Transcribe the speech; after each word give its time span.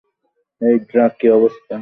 হেই, 0.61 0.75
Drac, 0.89 1.11
কী 1.19 1.27
অবস্থা? 1.29 1.75